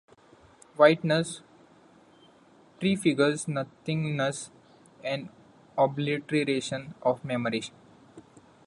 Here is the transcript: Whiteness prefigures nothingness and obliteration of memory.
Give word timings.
Whiteness 0.77 1.43
prefigures 2.79 3.47
nothingness 3.47 4.49
and 5.03 5.29
obliteration 5.77 6.95
of 7.03 7.23
memory. 7.23 7.61